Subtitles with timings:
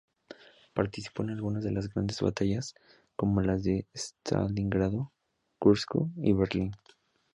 [0.73, 2.73] Participó en algunas de las grandes batallas,
[3.15, 5.11] como las de Stalingrado,
[5.59, 5.91] Kursk
[6.23, 6.71] y Berlín.